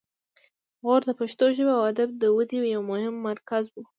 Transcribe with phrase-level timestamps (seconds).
[0.83, 3.75] غور د پښتو ژبې او ادب د ودې یو مهم مرکز و